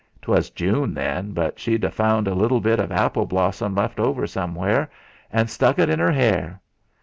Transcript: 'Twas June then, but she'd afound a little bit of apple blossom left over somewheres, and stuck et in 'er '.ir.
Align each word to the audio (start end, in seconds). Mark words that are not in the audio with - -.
'Twas 0.23 0.49
June 0.49 0.95
then, 0.95 1.31
but 1.31 1.59
she'd 1.59 1.83
afound 1.83 2.27
a 2.27 2.33
little 2.33 2.59
bit 2.59 2.79
of 2.79 2.91
apple 2.91 3.27
blossom 3.27 3.75
left 3.75 3.99
over 3.99 4.25
somewheres, 4.25 4.87
and 5.31 5.47
stuck 5.47 5.77
et 5.77 5.91
in 5.91 6.01
'er 6.01 6.11
'.ir. 6.11 6.59